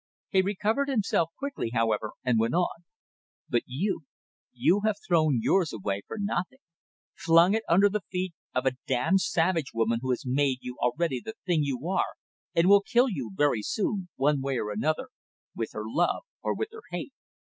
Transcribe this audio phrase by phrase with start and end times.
[0.31, 2.85] He recovered himself quickly, however, and went on:
[3.47, 4.01] "But you
[4.51, 6.57] you have thrown yours away for nothing;
[7.15, 11.21] flung it under the feet of a damned savage woman who has made you already
[11.23, 12.13] the thing you are,
[12.55, 15.09] and will kill you very soon, one way or another,
[15.55, 17.13] with her love or with her hate.